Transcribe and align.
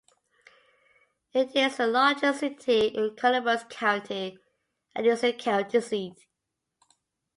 It 1.31 1.55
is 1.55 1.77
the 1.77 1.85
largest 1.85 2.39
city 2.39 2.87
in 2.87 3.15
Columbus 3.15 3.65
County 3.69 4.39
and 4.95 5.05
is 5.05 5.21
the 5.21 5.31
county 5.33 5.79
seat. 5.79 6.25